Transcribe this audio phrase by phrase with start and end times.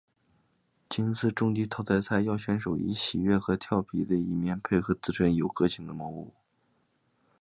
[0.89, 6.33] 今次终极淘汰战要选手以喜悦和佻皮的一面配合自身有个性的猫步。